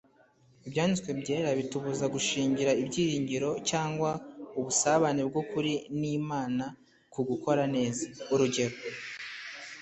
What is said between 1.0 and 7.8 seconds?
Byera bitubuza gushingira ibyiringiro cyangwa ubusabane bw'ukuri n'Imana ku gukora